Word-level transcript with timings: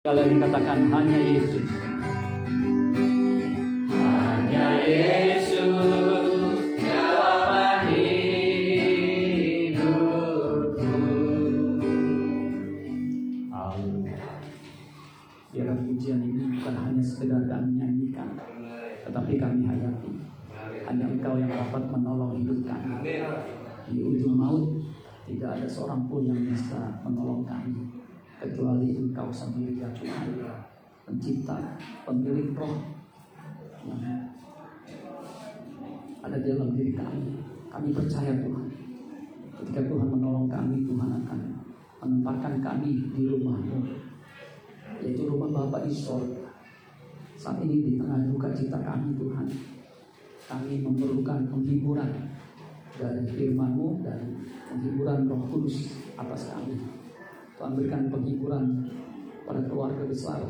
Kalian 0.00 0.40
katakan 0.40 0.88
hanya 0.88 1.18
Yesus. 1.20 1.68
Hanya 3.92 4.80
Yesus 4.80 5.60
jawaban 6.80 7.92
hidupku. 7.92 9.12
Haleluya. 13.52 14.24
Biarlah 15.52 15.76
pujian 15.84 16.24
ini 16.24 16.48
bukan 16.48 16.74
hanya 16.80 17.04
sekedar 17.04 17.44
kami 17.44 17.76
nyanyikan, 17.76 18.40
tetapi 19.04 19.36
kami 19.36 19.68
hayati. 19.68 20.16
Hanya 20.88 21.12
Engkau 21.12 21.36
yang 21.36 21.52
dapat 21.52 21.92
menolong 21.92 22.40
hidup 22.40 22.64
kami. 22.64 23.20
Di 23.84 24.00
ujung 24.00 24.40
maut, 24.40 24.80
tidak 25.28 25.60
ada 25.60 25.68
seorang 25.68 26.08
pun 26.08 26.24
yang 26.24 26.40
bisa 26.48 27.04
menolong 27.04 27.44
kami 27.44 27.79
kecuali 28.40 28.96
Engkau 28.96 29.28
sendiri 29.28 29.76
ya 29.76 29.88
Tuhan 29.92 30.32
pencipta 31.04 31.76
pemilik 32.08 32.56
roh. 32.56 32.80
Yang 33.84 34.32
ada 36.20 36.36
dalam 36.40 36.72
diri 36.72 36.92
kami. 36.96 37.36
Kami 37.70 37.88
percaya 37.92 38.32
Tuhan. 38.40 38.66
Ketika 39.60 39.80
Tuhan 39.84 40.08
menolong 40.08 40.48
kami 40.48 40.88
Tuhan 40.88 41.10
akan 41.20 41.40
menempatkan 42.00 42.64
kami 42.64 43.12
di 43.12 43.28
rumahmu 43.28 43.84
yaitu 45.00 45.28
rumah 45.28 45.48
Bapa 45.48 45.84
di 45.84 45.92
sorga 45.92 46.48
saat 47.40 47.56
ini 47.64 47.80
di 47.80 47.92
tengah 47.96 48.20
duka 48.28 48.52
cita 48.52 48.80
kami 48.84 49.16
Tuhan 49.16 49.48
kami 50.44 50.84
memerlukan 50.84 51.48
penghiburan 51.48 52.10
dari 53.00 53.24
firman-Mu 53.24 54.04
dan 54.04 54.44
penghiburan 54.68 55.24
Roh 55.24 55.40
Kudus 55.48 56.04
atas 56.20 56.52
kami. 56.52 56.99
Tuhan 57.60 57.76
berikan 57.76 58.08
penghiburan 58.08 58.88
pada 59.44 59.60
keluarga 59.68 60.08
besar 60.08 60.40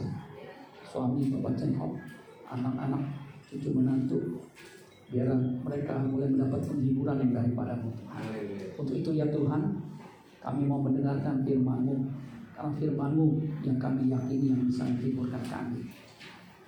suami 0.87 1.27
bapak 1.27 1.59
cengkok 1.59 1.98
anak-anak 2.46 3.02
cucu 3.51 3.74
menantu 3.74 4.38
biar 5.10 5.26
mereka 5.66 6.07
mulai 6.07 6.30
mendapat 6.30 6.62
penghiburan 6.70 7.18
yang 7.18 7.35
daripadamu. 7.35 7.90
Untuk 8.79 8.95
itu 8.95 9.10
ya 9.10 9.26
Tuhan 9.26 9.74
kami 10.38 10.70
mau 10.70 10.79
mendengarkan 10.79 11.43
firman-Mu. 11.43 11.98
Karena 12.54 12.70
firman-Mu 12.79 13.26
yang 13.66 13.82
kami 13.82 14.07
yakini 14.07 14.54
yang 14.54 14.63
bisa 14.70 14.87
menghiburkan 14.87 15.42
kami. 15.51 15.90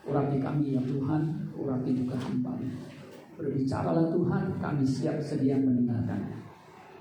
Urapi 0.03 0.43
kami 0.43 0.75
ya 0.75 0.83
Tuhan 0.83 1.23
urapi 1.55 1.95
juga 1.95 2.19
hamba 2.19 2.59
berbicaralah 3.39 4.11
Tuhan 4.11 4.45
kami 4.59 4.83
siap 4.83 5.23
sedia 5.23 5.55
mendengarkan 5.55 6.42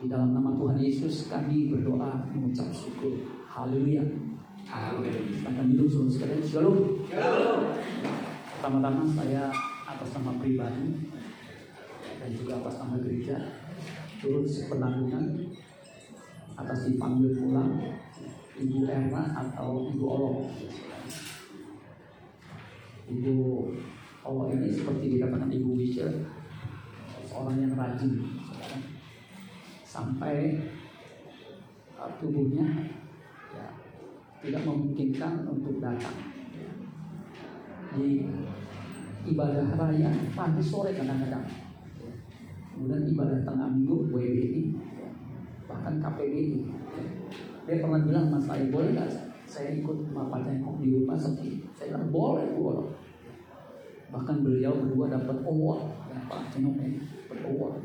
di 0.02 0.10
dalam 0.10 0.34
nama 0.34 0.50
Tuhan 0.58 0.82
Yesus 0.82 1.30
kami 1.30 1.70
berdoa 1.70 2.26
mengucap 2.34 2.74
syukur. 2.74 3.22
Haleluya. 3.46 4.02
Amin. 4.66 5.46
Akan 5.46 5.70
hidup 5.70 5.86
seluruh 5.94 6.10
sekalian. 6.10 6.42
Shalom. 6.42 7.06
Pertama-tama 8.58 9.06
saya 9.14 9.54
atas 9.86 10.10
nama 10.18 10.42
pribadi 10.42 11.06
dan 12.18 12.30
juga 12.34 12.66
atas 12.66 12.82
nama 12.82 12.98
gereja 12.98 13.38
turut 14.18 14.50
sepenanggungan 14.50 15.54
atas 16.58 16.90
dipanggil 16.90 17.38
pulang 17.38 17.78
Ibu 18.58 18.90
Erna 18.90 19.38
atau 19.38 19.86
Ibu 19.86 20.02
Olo. 20.02 20.50
Ibu 23.06 23.34
Olo 24.26 24.44
ini 24.50 24.74
seperti 24.74 25.18
dikatakan 25.18 25.50
Ibu 25.54 25.70
Wisher, 25.78 26.26
seorang 27.30 27.62
yang 27.62 27.74
rajin 27.78 28.41
sampai 29.92 30.56
uh, 32.00 32.08
tubuhnya 32.16 32.88
ya, 33.52 33.68
tidak 34.40 34.64
memungkinkan 34.64 35.44
untuk 35.44 35.84
datang. 35.84 36.16
Di 37.92 38.24
ibadah 39.28 39.76
raya 39.76 40.08
pagi 40.32 40.64
sore 40.64 40.96
kadang-kadang. 40.96 41.44
Kemudian 42.72 43.04
ibadah 43.12 43.44
tengah 43.44 43.68
minggu 43.68 44.16
WBI 44.16 44.64
bahkan 45.68 46.04
KPBI 46.04 46.68
dia 47.64 47.80
pernah 47.80 48.04
bilang 48.04 48.28
mas 48.28 48.44
saya 48.44 48.68
boleh 48.68 48.92
nggak 48.92 49.12
saya 49.48 49.72
ikut 49.80 50.12
bapak 50.12 50.44
tengok 50.44 50.84
di 50.84 51.00
rumah 51.00 51.16
sepi? 51.20 51.64
Saya 51.76 51.96
bilang 51.96 52.10
boleh 52.12 52.48
boleh 52.56 52.88
bahkan 54.12 54.44
beliau 54.44 54.76
berdua 54.76 55.08
dapat 55.08 55.40
award 55.48 55.88
ya, 56.12 56.20
Pak 56.28 56.52
Cengok 56.52 56.76
ini 56.84 57.00
beraward 57.32 57.80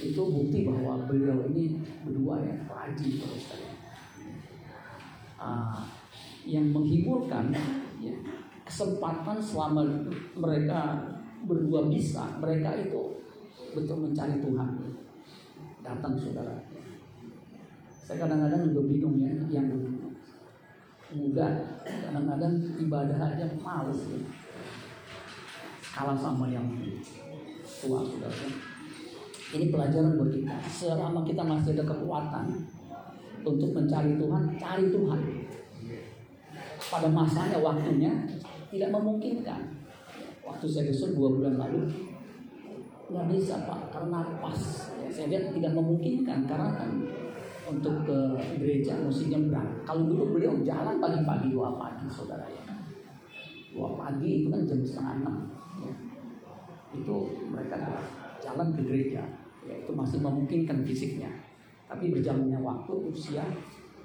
itu 0.00 0.22
bukti 0.22 0.64
bahwa 0.64 1.04
beliau 1.04 1.46
ini 1.52 1.78
berdua 2.02 2.40
ya 2.42 2.56
rajin 2.66 3.20
terus 3.20 3.44
uh, 5.36 5.84
yang 6.42 6.74
menghiburkan 6.74 7.54
ya, 8.02 8.14
kesempatan 8.66 9.38
selama 9.38 9.86
mereka 10.34 11.06
berdua 11.46 11.86
bisa 11.92 12.38
mereka 12.40 12.74
itu 12.78 13.22
betul 13.72 14.08
mencari 14.08 14.38
Tuhan. 14.42 14.70
Datang 15.82 16.14
saudara. 16.14 16.62
Saya 17.90 18.22
kadang-kadang 18.22 18.70
juga 18.70 18.82
bingung 18.86 19.18
ya 19.18 19.32
yang 19.50 19.66
muda 21.12 21.48
kadang-kadang 21.84 22.54
ibadah 22.80 23.18
aja 23.20 23.44
males 23.60 24.00
ya. 24.08 24.20
kalah 25.92 26.16
sama 26.16 26.48
yang 26.48 26.64
tua 27.82 28.00
saudara 28.00 28.48
ini 29.52 29.68
pelajaran 29.68 30.16
buat 30.16 30.32
kita. 30.32 30.56
Selama 30.64 31.20
kita 31.28 31.44
masih 31.44 31.76
ada 31.76 31.84
kekuatan 31.84 32.46
untuk 33.44 33.70
mencari 33.76 34.16
Tuhan, 34.16 34.42
cari 34.56 34.86
Tuhan. 34.88 35.20
Pada 36.88 37.08
masanya, 37.12 37.60
waktunya 37.60 38.12
tidak 38.72 38.90
memungkinkan. 38.92 39.60
Waktu 40.42 40.66
saya 40.66 40.84
besok 40.88 41.16
dua 41.16 41.28
bulan 41.36 41.54
lalu, 41.60 41.84
nggak 43.12 43.26
bisa 43.28 43.68
pak, 43.68 43.92
karena 43.92 44.20
pas. 44.40 44.60
Ya, 45.04 45.08
saya 45.12 45.26
lihat 45.36 45.44
tidak 45.52 45.72
memungkinkan 45.76 46.48
karena 46.48 46.68
kan 46.76 46.90
untuk 47.68 48.08
ke 48.08 48.18
gereja 48.56 48.98
mesti 49.04 49.30
nyebrang. 49.32 49.84
Kalau 49.84 50.08
dulu 50.08 50.36
beliau 50.36 50.60
jalan 50.64 50.96
pagi-pagi 50.96 51.52
dua 51.52 51.76
pagi, 51.76 52.08
saudara 52.08 52.48
ya. 52.48 52.64
Dua 53.72 53.96
pagi 53.96 54.44
itu 54.44 54.48
kan 54.52 54.64
jam 54.68 54.80
setengah 54.84 55.14
enam. 55.24 55.36
Ya. 55.80 55.94
Itu 56.92 57.16
mereka 57.48 58.04
jalan 58.42 58.74
ke 58.76 58.80
gereja 58.84 59.41
ya 59.72 59.80
itu 59.80 59.92
masih 59.96 60.20
memungkinkan 60.20 60.84
fisiknya. 60.84 61.32
Tapi 61.88 62.12
berjalannya 62.12 62.60
waktu 62.60 62.92
usia 63.08 63.44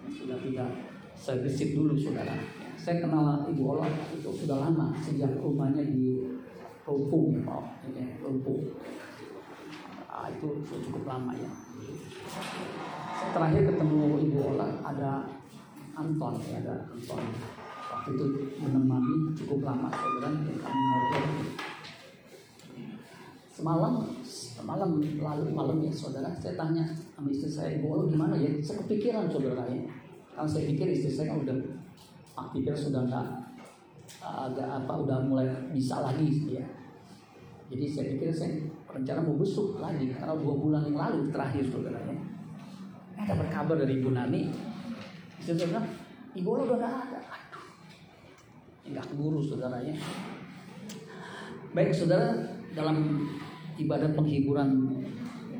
sudah 0.07 0.39
tidak 0.39 0.69
segesit 1.11 1.75
dulu 1.75 1.91
saudara. 1.99 2.35
Ya, 2.35 2.71
saya 2.79 3.03
kenal 3.03 3.43
ibu 3.51 3.75
Allah 3.75 3.91
itu 4.15 4.31
sudah 4.31 4.63
lama 4.63 4.95
sejak 5.03 5.35
rumahnya 5.35 5.83
di 5.83 6.23
Lumpung 6.87 7.35
ya 7.35 7.41
Pak. 7.43 7.63
Ya, 7.91 8.05
Lumpung 8.23 8.63
ah, 10.07 10.31
itu 10.31 10.47
cukup 10.63 11.03
lama 11.03 11.35
ya. 11.35 11.51
Terakhir 13.33 13.63
ketemu 13.67 14.01
ibu 14.23 14.37
Ola 14.55 14.67
ada 14.85 15.27
Anton 15.97 16.39
ya 16.47 16.63
ada 16.63 16.87
Anton. 16.87 17.21
Waktu 17.87 18.09
itu 18.13 18.25
menemani 18.61 19.35
cukup 19.35 19.59
lama 19.67 19.89
saudara 19.91 20.29
kami 20.31 20.53
ngobrol. 20.55 21.27
Semalam 23.57 24.05
malam 24.67 24.99
lalu 24.99 25.47
malam 25.55 25.79
ya 25.79 25.87
saudara 25.95 26.35
saya 26.35 26.59
tanya 26.59 26.83
sama 27.15 27.31
istri 27.31 27.47
saya 27.47 27.79
ibu 27.79 27.87
lo 27.95 28.03
gimana 28.11 28.35
ya? 28.35 28.51
Saya 28.59 28.83
kepikiran 28.83 29.31
saudara 29.31 29.63
ya. 29.71 29.87
Kalau 30.35 30.49
saya 30.51 30.67
pikir 30.67 30.91
istri 30.91 31.07
saya 31.07 31.31
kan 31.31 31.47
udah 31.47 31.57
aktifnya 32.35 32.75
sudah 32.75 33.01
nggak 33.07 33.27
agak 34.19 34.67
apa 34.67 34.93
udah 35.07 35.17
mulai 35.23 35.47
bisa 35.71 36.03
lagi 36.03 36.27
ya. 36.51 36.67
Jadi 37.71 37.85
saya 37.87 38.05
pikir 38.11 38.29
saya 38.35 38.51
rencana 38.91 39.23
mau 39.23 39.39
besuk 39.39 39.79
lagi 39.79 40.11
karena 40.11 40.35
dua 40.35 40.55
bulan 40.59 40.83
yang 40.83 40.99
lalu 40.99 41.31
terakhir 41.31 41.63
saudara 41.71 42.03
ya. 42.03 42.15
Ada 43.23 43.33
berkabar 43.39 43.79
dari 43.79 44.03
ibu 44.03 44.11
Nani. 44.11 44.51
Istri 45.39 45.55
saya 45.55 45.67
bilang 45.71 45.87
ibu 46.35 46.49
lo 46.59 46.67
udah 46.67 46.75
nggak 46.75 46.95
ada. 47.07 47.19
Aduh 47.23 47.65
nggak 48.87 49.05
keburu 49.11 49.39
saudara 49.43 49.79
ya. 49.83 49.95
Baik 51.71 51.91
saudara 51.95 52.35
dalam 52.75 53.27
ibadah 53.77 54.09
penghiburan 54.17 54.89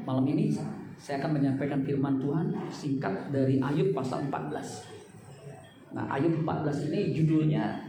malam 0.06 0.26
ini 0.26 0.54
saya 0.98 1.22
akan 1.22 1.38
menyampaikan 1.38 1.86
firman 1.86 2.18
Tuhan 2.18 2.52
singkat 2.74 3.30
dari 3.30 3.62
Ayub 3.62 3.94
pasal 3.94 4.26
14. 4.28 5.94
Nah, 5.94 6.10
Ayub 6.10 6.42
14 6.42 6.90
ini 6.90 7.14
judulnya 7.14 7.86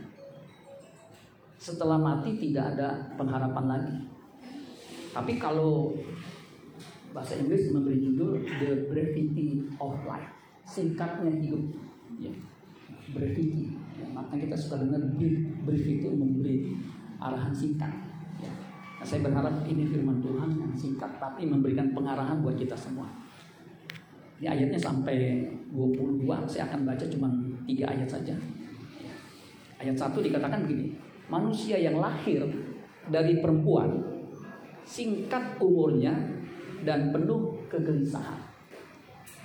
setelah 1.59 1.99
mati 1.99 2.39
tidak 2.39 2.77
ada 2.77 3.11
pengharapan 3.19 3.67
lagi. 3.67 3.97
Tapi 5.11 5.41
kalau 5.41 5.97
bahasa 7.11 7.35
Inggris 7.41 7.75
memberi 7.75 7.99
judul 7.99 8.45
The 8.45 8.87
Brevity 8.87 9.67
of 9.81 9.99
Life, 10.07 10.31
singkatnya 10.69 11.33
hidup. 11.33 11.65
Ya. 12.21 12.33
Brevity. 13.11 13.75
Ya, 13.99 14.07
makanya 14.15 14.53
kita 14.53 14.57
suka 14.57 14.85
dengar 14.85 15.03
brief, 15.17 15.49
brief 15.65 15.85
itu 15.89 16.09
memberi 16.13 16.77
arahan 17.19 17.51
singkat. 17.51 18.08
Saya 19.07 19.23
berharap 19.23 19.63
ini 19.63 19.87
firman 19.87 20.19
Tuhan 20.19 20.59
yang 20.59 20.75
singkat 20.75 21.23
tapi 21.23 21.47
memberikan 21.47 21.95
pengarahan 21.95 22.43
buat 22.43 22.59
kita 22.59 22.75
semua. 22.75 23.07
Ini 24.39 24.51
ayatnya 24.51 24.79
sampai 24.79 25.47
22, 25.71 26.27
saya 26.47 26.71
akan 26.71 26.87
baca 26.87 27.05
cuma 27.07 27.27
tiga 27.67 27.91
ayat 27.91 28.07
saja. 28.11 28.35
Ayat 29.79 29.95
1 29.95 30.15
dikatakan 30.19 30.67
begini, 30.67 30.95
manusia 31.31 31.79
yang 31.79 32.03
lahir 32.03 32.43
dari 33.07 33.39
perempuan 33.39 34.03
singkat 34.83 35.59
umurnya 35.63 36.15
dan 36.83 37.15
penuh 37.15 37.63
kegelisahan. 37.71 38.41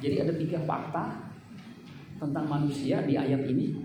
Jadi 0.01 0.15
ada 0.17 0.33
tiga 0.33 0.59
fakta 0.65 1.29
tentang 2.17 2.45
manusia 2.49 3.05
di 3.05 3.13
ayat 3.13 3.45
ini. 3.49 3.77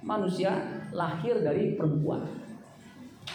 Manusia 0.00 0.54
lahir 0.94 1.42
dari 1.42 1.74
perempuan. 1.76 2.24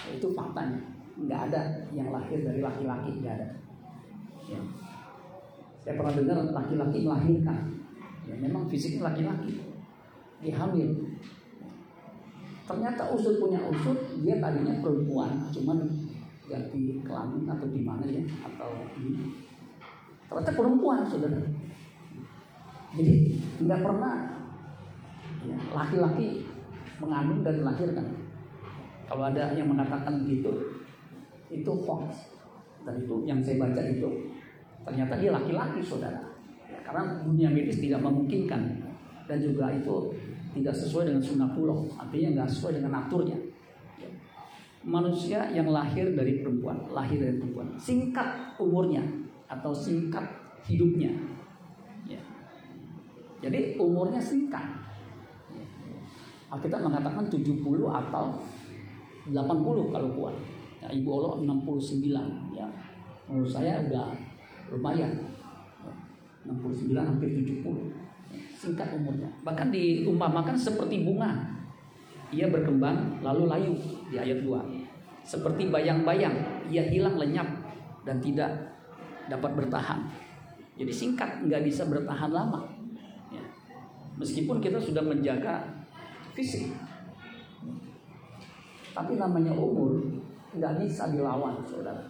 Itu 0.10 0.34
faktanya. 0.34 0.95
Nggak 1.16 1.40
ada 1.52 1.62
yang 1.96 2.12
lahir 2.12 2.44
dari 2.44 2.60
laki-laki, 2.60 3.12
nggak 3.24 3.34
ada. 3.40 3.48
Ya. 4.46 4.60
Saya 5.80 5.94
pernah 6.02 6.14
dengar 6.18 6.38
laki-laki 6.52 6.98
melahirkan. 7.06 7.60
Ya, 8.26 8.36
memang 8.42 8.66
fisiknya 8.68 9.14
laki-laki. 9.14 9.62
Dia 10.42 10.54
hamil. 10.60 10.92
Ternyata 12.66 13.14
usut 13.14 13.38
punya 13.38 13.62
usut, 13.70 14.18
dia 14.26 14.42
tadinya 14.42 14.74
perempuan, 14.82 15.46
cuman 15.54 15.86
ganti 16.50 16.98
kelamin 17.06 17.46
atau 17.46 17.68
di 17.70 17.82
mana 17.86 18.02
ya, 18.10 18.26
atau 18.42 18.74
ini. 18.98 19.46
Ternyata 20.26 20.52
perempuan, 20.58 21.06
saudara. 21.06 21.38
Jadi 22.98 23.38
nggak 23.62 23.82
pernah 23.86 24.14
ya, 25.46 25.58
laki-laki 25.78 26.50
mengandung 26.98 27.46
dan 27.46 27.62
melahirkan. 27.62 28.08
Kalau 29.06 29.24
ada 29.30 29.54
yang 29.54 29.70
mengatakan 29.70 30.26
begitu, 30.26 30.82
itu 31.50 31.72
hoax. 31.86 32.34
Dan 32.86 33.02
itu 33.02 33.26
yang 33.26 33.42
saya 33.42 33.58
baca 33.58 33.82
itu 33.82 34.10
ternyata 34.86 35.14
dia 35.18 35.34
laki-laki 35.34 35.82
saudara. 35.82 36.22
Ya, 36.70 36.78
karena 36.86 37.22
dunia 37.26 37.50
medis 37.50 37.82
tidak 37.82 38.06
memungkinkan 38.06 38.62
dan 39.26 39.38
juga 39.42 39.74
itu 39.74 40.14
tidak 40.56 40.72
sesuai 40.72 41.12
dengan 41.12 41.20
sunatullah, 41.20 41.78
artinya 42.00 42.42
nggak 42.42 42.50
sesuai 42.54 42.80
dengan 42.80 43.04
naturnya. 43.04 43.36
Ya. 44.00 44.10
Manusia 44.86 45.52
yang 45.52 45.68
lahir 45.74 46.14
dari 46.14 46.40
perempuan, 46.40 46.80
lahir 46.94 47.20
dari 47.20 47.36
perempuan, 47.42 47.76
singkat 47.76 48.56
umurnya 48.62 49.04
atau 49.52 49.76
singkat 49.76 50.24
hidupnya. 50.70 51.12
Ya. 52.08 52.22
Jadi 53.44 53.76
umurnya 53.82 54.22
singkat. 54.22 54.64
Alkitab 56.46 56.88
mengatakan 56.88 57.26
70 57.28 57.66
atau 57.90 58.26
80 59.28 59.92
kalau 59.92 60.10
kuat. 60.16 60.36
Ya, 60.86 60.94
Ibu 61.02 61.10
Allah 61.18 61.34
69 61.42 62.54
ya. 62.54 62.70
Menurut 63.26 63.50
saya 63.50 63.82
udah 63.90 64.14
lumayan. 64.70 65.18
69 66.46 66.94
hampir 66.94 67.42
70. 67.42 67.90
Singkat 68.54 68.94
umurnya. 68.94 69.26
Bahkan 69.42 69.74
diumpamakan 69.74 70.54
seperti 70.54 71.02
bunga. 71.02 71.58
Ia 72.30 72.54
berkembang 72.54 73.18
lalu 73.26 73.50
layu 73.50 73.74
di 74.14 74.22
ayat 74.22 74.46
2. 74.46 75.26
Seperti 75.26 75.74
bayang-bayang, 75.74 76.38
ia 76.70 76.86
hilang 76.86 77.18
lenyap 77.18 77.50
dan 78.06 78.22
tidak 78.22 78.78
dapat 79.26 79.58
bertahan. 79.58 80.06
Jadi 80.78 80.94
singkat, 80.94 81.42
nggak 81.50 81.66
bisa 81.66 81.90
bertahan 81.90 82.30
lama. 82.30 82.62
Ya. 83.34 83.42
Meskipun 84.22 84.62
kita 84.62 84.78
sudah 84.78 85.02
menjaga 85.02 85.66
fisik, 86.38 86.78
tapi 88.94 89.18
namanya 89.18 89.58
umur 89.58 89.98
nggak 90.56 90.74
bisa 90.82 91.12
dilawan, 91.12 91.60
saudara. 91.68 92.02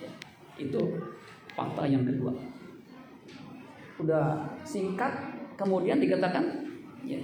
Ya. 0.00 0.10
Itu 0.56 0.80
fakta 1.52 1.84
yang 1.84 2.04
kedua. 2.08 2.32
Udah 4.00 4.48
singkat, 4.64 5.12
kemudian 5.54 6.00
dikatakan 6.00 6.42
ya, 7.04 7.20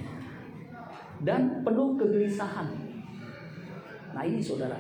dan 1.25 1.65
penuh 1.67 1.99
kegelisahan. 1.99 2.69
Nah 4.15 4.23
ini 4.23 4.39
saudara, 4.39 4.79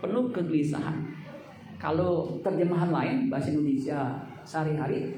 penuh 0.00 0.32
kegelisahan. 0.32 1.12
Kalau 1.76 2.40
terjemahan 2.40 2.88
lain 2.88 3.28
bahasa 3.28 3.52
Indonesia 3.52 4.16
sehari-hari 4.48 5.12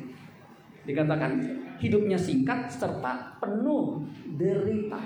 dikatakan 0.83 1.39
hidupnya 1.79 2.19
singkat 2.19 2.67
serta 2.67 3.39
penuh 3.39 4.03
derita. 4.35 4.99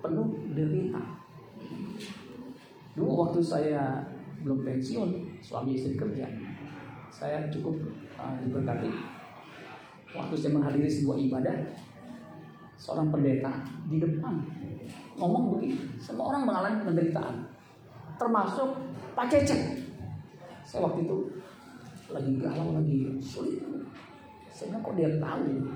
Penuh 0.00 0.28
derita. 0.56 1.25
Dulu 2.96 3.12
waktu 3.28 3.44
saya 3.44 4.00
belum 4.40 4.64
pensiun, 4.64 5.36
suami 5.44 5.76
istri 5.76 6.00
kerja, 6.00 6.24
saya 7.12 7.44
cukup 7.52 7.76
uh, 8.16 8.40
diberkati. 8.40 8.88
Waktu 10.16 10.34
saya 10.40 10.56
menghadiri 10.56 10.88
sebuah 10.88 11.18
ibadah, 11.28 11.56
seorang 12.80 13.12
pendeta 13.12 13.52
di 13.92 14.00
depan 14.00 14.40
ngomong 15.20 15.60
begini, 15.60 15.76
semua 16.00 16.32
orang 16.32 16.48
mengalami 16.48 16.88
penderitaan, 16.88 17.36
termasuk 18.16 18.80
Pak 19.12 19.28
Cecep. 19.28 19.60
Saya 20.64 20.88
waktu 20.88 21.04
itu 21.04 21.16
lagi 22.08 22.32
galau, 22.40 22.80
lagi 22.80 23.12
sulit. 23.20 23.60
Saya 24.48 24.80
kok 24.80 24.96
dia 24.96 25.20
tahu. 25.20 25.68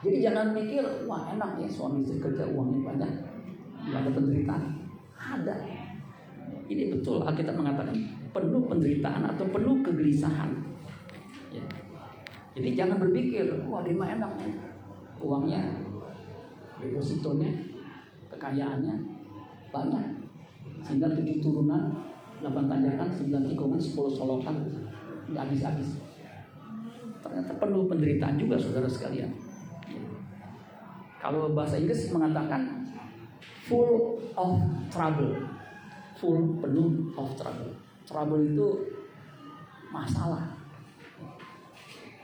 Jadi 0.00 0.24
jangan 0.24 0.56
mikir, 0.56 0.80
wah 1.04 1.28
enak 1.36 1.60
ya 1.60 1.68
suami 1.68 2.00
istri 2.00 2.22
kerja 2.22 2.48
uangnya 2.48 2.80
banyak, 2.80 3.12
nggak 3.92 4.00
ada 4.08 4.10
penderitaan. 4.14 4.62
Ada. 5.18 5.77
Ini 6.68 6.92
betul 6.92 7.24
Alkitab 7.24 7.56
mengatakan 7.56 7.96
penuh 8.28 8.62
penderitaan 8.68 9.24
atau 9.24 9.48
penuh 9.48 9.80
kegelisahan. 9.80 10.52
Ya. 11.48 11.64
Jadi 12.52 12.68
jangan 12.76 13.00
berpikir, 13.00 13.48
wah 13.64 13.80
dia 13.80 13.96
mah 13.96 14.12
enak 14.12 14.32
ya. 14.44 14.52
Uangnya, 15.18 15.64
depositonya, 16.76 17.50
kekayaannya 18.28 18.94
banyak. 19.72 20.04
Sehingga 20.84 21.08
tujuh 21.16 21.40
turunan, 21.40 21.90
delapan 22.44 22.68
tanjakan, 22.68 23.08
sembilan 23.16 23.42
tikungan, 23.48 23.80
sepuluh 23.80 24.12
solokan, 24.12 24.56
nggak 25.32 25.42
habis-habis. 25.48 25.96
Ternyata 27.24 27.52
penuh 27.56 27.88
penderitaan 27.88 28.36
juga 28.36 28.60
saudara 28.60 28.86
sekalian. 28.86 29.32
Ya. 29.88 30.02
Kalau 31.18 31.56
bahasa 31.56 31.80
Inggris 31.80 32.12
mengatakan 32.12 32.86
full 33.66 34.20
of 34.38 34.60
trouble, 34.92 35.34
full 36.18 36.58
penuh 36.58 37.14
of 37.14 37.30
trouble. 37.38 37.70
Trouble 38.02 38.42
itu 38.42 38.68
masalah. 39.94 40.58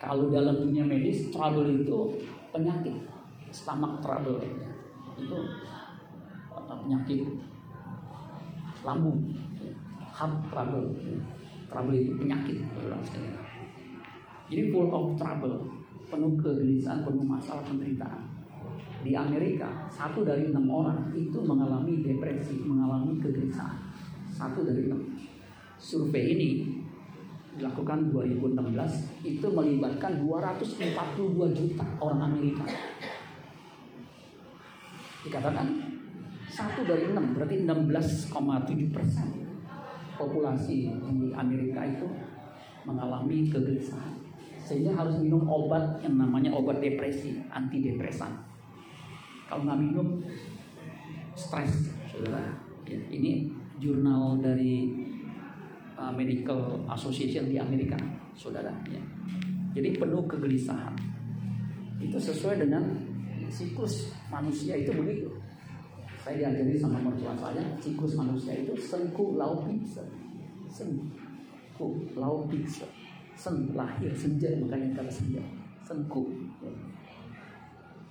Kalau 0.02 0.28
dalam 0.28 0.68
dunia 0.68 0.84
medis, 0.84 1.30
trouble 1.30 1.80
itu 1.80 2.18
penyakit, 2.50 3.06
stomach 3.54 4.02
trouble 4.02 4.42
itu 5.16 5.38
penyakit 6.84 7.22
lambung, 8.84 9.32
heart 10.12 10.34
trouble, 10.52 10.92
trouble 11.70 11.96
itu 11.96 12.12
penyakit. 12.18 12.58
Jadi 14.50 14.62
full 14.68 14.92
of 14.92 15.16
trouble, 15.16 15.64
penuh 16.10 16.36
kegelisahan, 16.36 17.00
penuh 17.06 17.24
masalah 17.24 17.64
penderitaan. 17.64 18.33
Di 19.04 19.12
Amerika, 19.12 19.84
satu 19.92 20.24
dari 20.24 20.48
enam 20.48 20.64
orang 20.72 21.12
itu 21.12 21.36
mengalami 21.44 22.00
depresi, 22.00 22.64
mengalami 22.64 23.20
kegelisahan. 23.20 23.76
Satu 24.32 24.64
dari 24.64 24.88
enam. 24.88 25.04
Survei 25.76 26.32
ini 26.32 26.80
dilakukan 27.60 28.10
2016 28.10 29.28
itu 29.28 29.46
melibatkan 29.52 30.24
242 30.24 31.52
juta 31.52 31.84
orang 32.00 32.32
Amerika. 32.32 32.64
Dikatakan 35.28 35.68
satu 36.48 36.80
dari 36.88 37.12
enam 37.12 37.36
berarti 37.36 37.60
16,7 37.68 38.94
persen 38.94 39.28
populasi 40.16 40.88
di 40.88 41.34
Amerika 41.34 41.84
itu 41.84 42.06
mengalami 42.88 43.48
kegelisahan 43.48 44.16
sehingga 44.60 44.96
harus 44.96 45.20
minum 45.20 45.44
obat 45.44 46.00
yang 46.00 46.16
namanya 46.16 46.52
obat 46.56 46.80
depresi 46.80 47.40
antidepresan 47.52 48.43
kalau 49.48 49.62
nggak 49.68 49.80
minum 49.80 50.08
stres. 51.34 51.92
Saudara 52.08 52.46
ya, 52.86 52.98
ini 53.10 53.50
jurnal 53.82 54.38
dari 54.38 54.86
uh, 55.98 56.14
Medical 56.14 56.86
Association 56.94 57.50
di 57.50 57.58
Amerika 57.58 57.98
saudara 58.34 58.70
ya. 58.90 59.02
jadi 59.74 59.98
penuh 59.98 60.22
kegelisahan. 60.30 60.94
Itu 61.98 62.18
sesuai 62.18 62.62
dengan 62.62 62.86
siklus 63.50 64.14
manusia 64.30 64.78
itu 64.78 64.94
begitu. 64.94 65.30
Saya 66.22 66.48
diajari 66.48 66.78
sama 66.80 67.02
mertua 67.02 67.36
saya 67.36 67.62
siklus 67.82 68.16
manusia 68.16 68.56
itu 68.56 68.72
sengku 68.78 69.36
lau 69.36 69.60
pizza 69.66 70.00
sengku 70.72 72.08
lau 72.16 72.48
pizza 72.48 72.88
sen 73.34 73.74
lahir 73.76 74.14
senja 74.14 74.48
makanya 74.62 75.02
kata 75.02 75.12
senja. 75.12 75.42
Sengku 75.84 76.30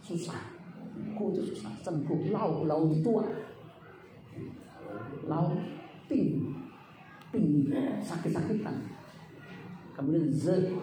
susah 0.03 0.52
ku 1.13 1.33
itu 1.33 1.53
susah 1.53 1.73
sengku 1.81 2.29
lau 2.29 2.65
lau 2.65 2.89
itu 2.89 3.01
tua 3.05 3.25
lau 5.29 5.53
ping 6.09 6.53
ping 7.31 7.69
sakit-sakitan 8.03 8.75
kemudian 9.93 10.27
z 10.33 10.73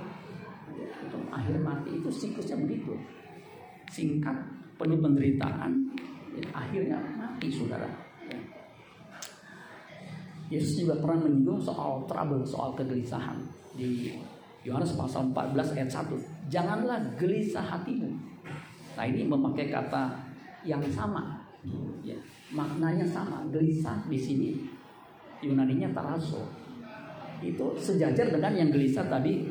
akhir 1.31 1.57
mati 1.63 1.99
itu 1.99 2.11
siklusnya 2.11 2.59
begitu 2.63 2.95
singkat 3.91 4.35
penuh 4.79 4.99
penderitaan 5.03 5.71
ya, 6.39 6.45
akhir 6.55 6.83
mati 7.19 7.51
saudara. 7.51 7.91
Yesus 10.51 10.83
juga 10.83 10.99
pernah 10.99 11.31
menyinggung 11.31 11.63
soal 11.63 12.03
trouble, 12.11 12.43
soal 12.43 12.75
kegelisahan 12.75 13.39
di 13.79 14.19
Yohanes 14.67 14.99
pasal 14.99 15.31
14 15.31 15.79
ayat 15.79 15.91
1. 16.11 16.51
Janganlah 16.51 16.99
gelisah 17.15 17.63
hatimu. 17.63 18.11
Nah 18.99 19.05
ini 19.07 19.27
memakai 19.27 19.71
kata 19.71 20.13
yang 20.67 20.83
sama, 20.91 21.41
ya, 22.05 22.17
maknanya 22.53 23.07
sama. 23.07 23.47
Gelisah 23.49 24.05
di 24.11 24.19
sini 24.19 24.49
Yunaninya 25.41 25.91
taraso. 25.95 26.45
Itu 27.41 27.73
sejajar 27.79 28.29
dengan 28.29 28.53
yang 28.53 28.69
gelisah 28.69 29.09
tadi 29.09 29.49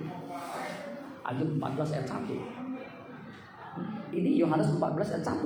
Ayat 1.30 1.46
14 1.46 1.94
ayat 1.94 2.08
1. 2.26 4.18
Ini 4.18 4.42
Yohanes 4.42 4.74
14 4.82 5.14
ayat 5.14 5.26
1. 5.30 5.46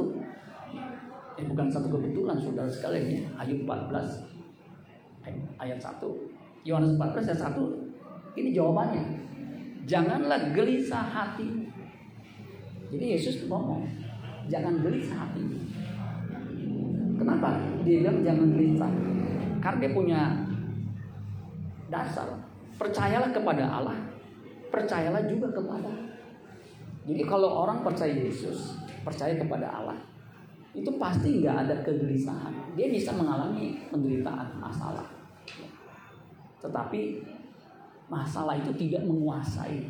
Eh 1.35 1.43
bukan 1.43 1.67
satu 1.67 1.91
kebetulan 1.91 2.39
saudara 2.39 2.71
sekalian 2.71 3.19
ya. 3.19 3.21
Ayat 3.35 3.67
14 3.67 4.23
ayat 5.59 5.79
1. 5.83 6.07
Yohanes 6.63 6.95
14 6.95 7.35
ayat 7.35 7.51
1. 7.51 8.39
Ini 8.39 8.49
jawabannya. 8.55 9.03
Janganlah 9.83 10.55
gelisah 10.55 11.03
hati. 11.03 11.67
Jadi 12.93 13.05
Yesus 13.17 13.49
ngomong, 13.49 13.89
jangan 14.45 14.85
gelisah 14.85 15.25
hati. 15.25 15.41
Kenapa? 17.17 17.57
Dia 17.81 18.05
bilang 18.05 18.21
jangan 18.21 18.47
gelisah. 18.53 18.91
Karena 19.57 19.79
dia 19.81 19.91
punya 19.91 20.21
dasar. 21.89 22.27
Percayalah 22.77 23.33
kepada 23.33 23.65
Allah. 23.65 23.97
Percayalah 24.69 25.25
juga 25.25 25.49
kepada. 25.49 25.89
Jadi 27.03 27.21
kalau 27.25 27.65
orang 27.65 27.81
percaya 27.81 28.13
Yesus, 28.13 28.77
percaya 29.03 29.35
kepada 29.35 29.67
Allah, 29.67 29.97
itu 30.73 30.89
pasti 30.97 31.41
nggak 31.41 31.57
ada 31.67 31.75
kegelisahan. 31.85 32.53
Dia 32.73 32.89
bisa 32.89 33.13
mengalami 33.13 33.77
penderitaan, 33.93 34.57
masalah. 34.57 35.05
Tetapi 36.63 37.21
masalah 38.07 38.57
itu 38.57 38.71
tidak 38.73 39.05
menguasai. 39.05 39.85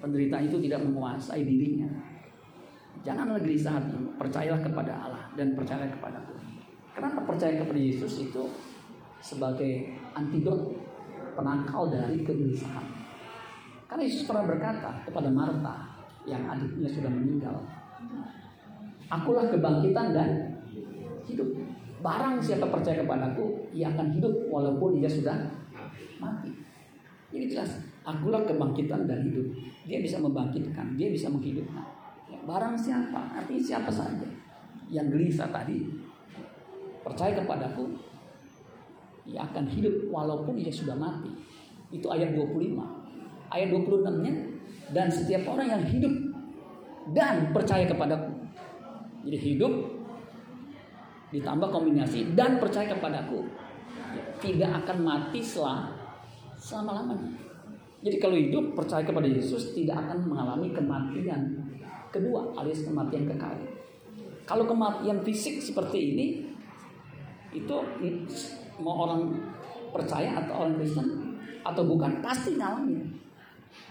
Penderitaan 0.00 0.48
itu 0.48 0.56
tidak 0.64 0.80
menguasai 0.88 1.44
dirinya. 1.44 1.88
Janganlah 3.00 3.40
gelisah 3.40 3.80
hati, 3.80 3.96
percayalah 4.16 4.60
kepada 4.60 4.92
Allah 4.92 5.24
dan 5.36 5.56
percayalah 5.56 5.88
kepada 5.88 6.18
Tuhan. 6.24 6.48
Kenapa 6.92 7.20
percaya 7.24 7.60
kepada 7.64 7.80
Yesus 7.80 8.28
itu 8.28 8.44
sebagai 9.20 9.96
antidot 10.12 10.76
penangkal 11.36 11.88
dari 11.88 12.20
kegelisahan? 12.24 12.84
Karena 13.88 14.02
Yesus 14.04 14.28
pernah 14.28 14.44
berkata 14.44 15.00
kepada 15.04 15.28
Marta 15.32 15.74
yang 16.28 16.44
adiknya 16.44 16.88
sudah 16.92 17.08
meninggal, 17.08 17.56
Akulah 19.10 19.50
kebangkitan 19.50 20.14
dan 20.14 20.30
hidup. 21.26 21.50
Barang 22.00 22.38
siapa 22.38 22.70
percaya 22.70 23.02
kepadaku, 23.02 23.66
ia 23.74 23.90
akan 23.90 24.14
hidup 24.14 24.32
walaupun 24.46 25.02
dia 25.02 25.10
sudah 25.10 25.50
mati. 26.22 26.54
Jadi 27.34 27.44
jelas, 27.50 27.89
akulah 28.04 28.42
kebangkitan 28.44 29.04
dan 29.04 29.20
hidup. 29.26 29.46
Dia 29.84 29.98
bisa 30.00 30.16
membangkitkan, 30.20 30.96
dia 30.96 31.08
bisa 31.12 31.28
menghidupkan. 31.28 31.84
Ya, 32.30 32.38
barang 32.46 32.76
siapa, 32.78 33.20
artinya 33.36 33.62
siapa 33.62 33.90
saja 33.90 34.26
yang 34.90 35.10
gelisah 35.10 35.50
tadi, 35.50 35.86
percaya 37.02 37.36
kepadaku, 37.38 37.94
ia 39.28 39.46
akan 39.46 39.64
hidup 39.70 40.10
walaupun 40.10 40.58
ia 40.58 40.72
sudah 40.72 40.98
mati. 40.98 41.30
Itu 41.90 42.10
ayat 42.10 42.34
25. 42.34 42.78
Ayat 43.50 43.68
26-nya, 43.74 44.32
dan 44.94 45.06
setiap 45.10 45.42
orang 45.50 45.68
yang 45.78 45.82
hidup 45.86 46.14
dan 47.14 47.50
percaya 47.50 47.86
kepadaku. 47.86 48.30
Jadi 49.26 49.38
hidup 49.38 49.72
ditambah 51.30 51.68
kombinasi 51.70 52.34
dan 52.34 52.58
percaya 52.58 52.90
kepadaku 52.90 53.46
tidak 54.42 54.82
akan 54.82 54.98
mati 55.06 55.38
setelah 55.38 55.94
selama 56.58 57.02
lamanya. 57.02 57.49
Jadi 58.00 58.16
kalau 58.16 58.36
hidup 58.36 58.64
percaya 58.72 59.04
kepada 59.04 59.28
Yesus 59.28 59.76
tidak 59.76 60.00
akan 60.00 60.24
mengalami 60.24 60.72
kematian 60.72 61.60
kedua 62.08 62.56
alias 62.56 62.82
kematian 62.82 63.28
kekal. 63.28 63.54
Kalau 64.48 64.64
kematian 64.66 65.20
fisik 65.20 65.60
seperti 65.60 66.16
ini 66.16 66.26
itu 67.52 67.76
mau 68.80 69.04
orang 69.06 69.36
percaya 69.92 70.40
atau 70.40 70.64
orang 70.64 70.80
Kristen 70.80 71.08
atau 71.60 71.82
bukan 71.84 72.24
pasti 72.24 72.56
ngalami. 72.56 73.04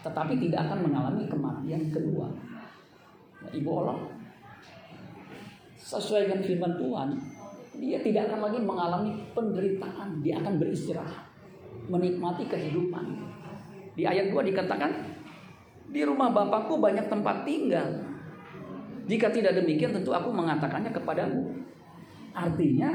Tetapi 0.03 0.33
tidak 0.41 0.67
akan 0.67 0.89
mengalami 0.89 1.23
kematian 1.29 1.87
kedua. 1.93 2.27
Ya, 3.45 3.49
Ibu 3.55 3.69
Allah 3.83 3.97
sesuai 5.79 6.27
dengan 6.27 6.41
firman 6.43 6.73
Tuhan, 6.75 7.09
dia 7.79 7.97
tidak 8.03 8.29
akan 8.29 8.39
lagi 8.51 8.59
mengalami 8.59 9.11
penderitaan, 9.31 10.19
dia 10.19 10.37
akan 10.43 10.59
beristirahat, 10.59 11.23
menikmati 11.87 12.45
kehidupan. 12.51 13.28
Di 13.99 14.07
ayat 14.07 14.31
2 14.31 14.39
dikatakan, 14.55 14.95
di 15.91 16.07
rumah 16.07 16.31
Bapakku 16.31 16.79
banyak 16.79 17.11
tempat 17.11 17.43
tinggal. 17.43 17.99
Jika 19.11 19.27
tidak 19.27 19.59
demikian 19.59 19.91
tentu 19.91 20.15
aku 20.15 20.31
mengatakannya 20.31 20.95
kepadamu. 20.95 21.51
Artinya 22.31 22.87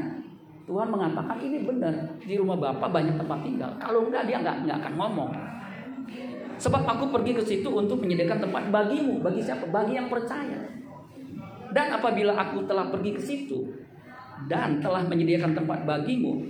Tuhan 0.65 0.89
mengatakan 0.89 1.37
ini 1.45 1.61
benar 1.61 1.93
di 2.17 2.33
rumah 2.41 2.57
Bapak 2.57 2.89
banyak 2.89 3.21
tempat 3.21 3.37
tinggal. 3.45 3.69
Kalau 3.77 4.09
enggak 4.09 4.25
dia 4.25 4.41
enggak, 4.41 4.65
enggak 4.65 4.77
akan 4.81 4.93
ngomong. 4.97 5.31
Sebab 6.57 6.81
aku 6.89 7.13
pergi 7.13 7.37
ke 7.37 7.43
situ 7.45 7.69
untuk 7.69 8.01
menyediakan 8.01 8.49
tempat 8.49 8.73
bagimu. 8.73 9.21
Bagi 9.21 9.45
siapa? 9.45 9.69
Bagi 9.69 9.93
yang 9.93 10.09
percaya. 10.09 10.57
Dan 11.69 11.93
apabila 11.93 12.33
aku 12.33 12.65
telah 12.65 12.89
pergi 12.89 13.11
ke 13.13 13.21
situ 13.21 13.61
dan 14.49 14.81
telah 14.81 15.05
menyediakan 15.05 15.53
tempat 15.53 15.85
bagimu, 15.85 16.49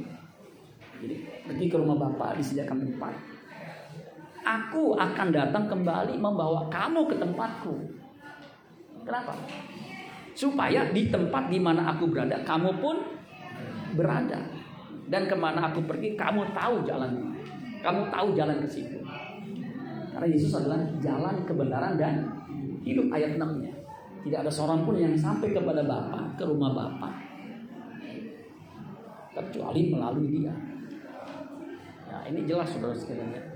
jadi 1.01 1.43
pergi 1.43 1.65
ke 1.67 1.75
rumah 1.75 1.97
Bapak 1.97 2.37
disediakan 2.39 2.85
tempat. 2.85 3.34
Aku 4.45 4.93
akan 4.93 5.33
datang 5.33 5.65
kembali 5.65 6.21
membawa 6.21 6.69
kamu 6.69 7.09
ke 7.09 7.17
tempatku. 7.17 7.73
Kenapa? 9.01 9.33
Supaya 10.37 10.85
di 10.93 11.09
tempat 11.09 11.49
di 11.49 11.57
mana 11.57 11.89
aku 11.89 12.05
berada, 12.13 12.37
kamu 12.45 12.77
pun 12.77 13.01
berada. 13.97 14.45
Dan 15.09 15.25
ke 15.25 15.33
mana 15.33 15.73
aku 15.73 15.81
pergi, 15.89 16.13
kamu 16.13 16.53
tahu 16.53 16.85
jalannya. 16.85 17.25
Kamu 17.81 18.13
tahu 18.13 18.37
jalan 18.37 18.61
ke 18.61 18.69
situ. 18.69 19.01
Karena 20.13 20.27
Yesus 20.29 20.53
adalah 20.53 20.81
jalan 21.01 21.41
kebenaran 21.45 21.97
dan 21.97 22.29
hidup 22.85 23.09
ayat 23.13 23.41
6-nya. 23.41 23.73
Tidak 24.25 24.39
ada 24.41 24.49
seorang 24.49 24.85
pun 24.85 24.97
yang 24.97 25.13
sampai 25.17 25.53
kepada 25.53 25.81
Bapa, 25.85 26.33
ke 26.37 26.45
rumah 26.45 26.73
Bapa. 26.73 27.09
Kecuali 29.33 29.89
melalui 29.89 30.27
dia. 30.29 30.53
Ya, 32.09 32.17
ini 32.29 32.45
jelas 32.45 32.69
saudara 32.69 32.93
sekalian. 32.93 33.54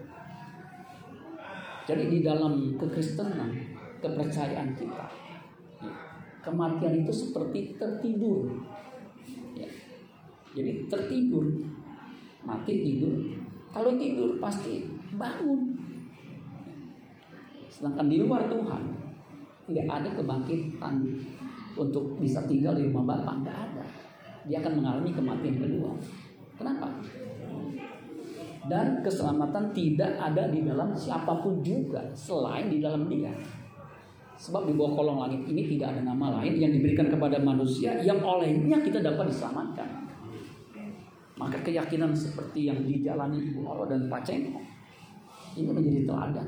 Jadi 1.89 2.05
di 2.05 2.19
dalam 2.21 2.77
kekristenan, 2.77 3.49
kepercayaan 3.97 4.77
kita, 4.77 5.09
kematian 6.45 7.01
itu 7.01 7.09
seperti 7.09 7.73
tertidur. 7.81 8.45
Ya. 9.57 9.65
Jadi 10.53 10.85
tertidur, 10.85 11.49
mati 12.45 12.73
tidur. 12.85 13.17
Kalau 13.73 13.97
tidur 13.97 14.37
pasti 14.37 14.85
bangun. 15.17 15.73
Sedangkan 17.73 18.05
di 18.05 18.21
luar 18.21 18.45
Tuhan, 18.45 18.83
tidak 19.65 19.87
ada 19.89 20.09
kebangkitan 20.13 20.93
untuk 21.73 22.21
bisa 22.21 22.45
tinggal 22.45 22.77
di 22.77 22.85
rumah 22.85 23.17
Bapak, 23.17 23.33
nggak 23.41 23.57
ada. 23.65 23.85
Dia 24.45 24.61
akan 24.61 24.77
mengalami 24.77 25.09
kematian 25.09 25.57
kedua. 25.57 25.97
Kenapa? 26.53 27.01
Dan 28.67 28.99
keselamatan 28.99 29.71
tidak 29.71 30.19
ada 30.19 30.51
di 30.51 30.67
dalam 30.67 30.91
siapa 30.91 31.39
pun 31.39 31.63
juga 31.63 32.03
selain 32.11 32.67
di 32.67 32.83
dalam 32.83 33.07
dia. 33.07 33.31
Sebab 34.39 34.67
di 34.67 34.73
bawah 34.75 34.99
kolong 34.99 35.19
langit 35.19 35.47
ini 35.47 35.67
tidak 35.75 35.95
ada 35.95 36.01
nama 36.03 36.39
lain 36.39 36.59
yang 36.59 36.71
diberikan 36.71 37.11
kepada 37.11 37.39
manusia 37.39 37.95
yang 38.03 38.19
olehnya 38.23 38.79
kita 38.83 38.99
dapat 38.99 39.31
diselamatkan. 39.31 40.07
Maka 41.39 41.59
keyakinan 41.63 42.11
seperti 42.11 42.67
yang 42.67 42.83
dijalani 42.83 43.39
Ibu 43.39 43.63
Allah 43.63 43.95
dan 43.95 44.11
Pak 44.11 44.27
Cengko 44.27 44.59
ini 45.55 45.71
menjadi 45.71 46.07
teladan 46.07 46.47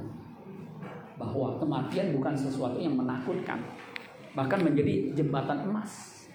bahwa 1.15 1.59
kematian 1.59 2.15
bukan 2.17 2.33
sesuatu 2.33 2.79
yang 2.81 2.97
menakutkan, 2.97 3.59
bahkan 4.33 4.59
menjadi 4.63 5.15
jembatan 5.15 5.69
emas. 5.69 6.25